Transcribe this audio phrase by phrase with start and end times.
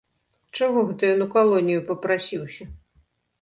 [0.59, 2.69] Чаго гэта ён у калонію папрасіўся?